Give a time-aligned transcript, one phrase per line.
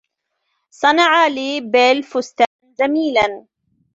[0.69, 2.47] صنع لي بِل فستانًا
[2.79, 3.45] جميلًا.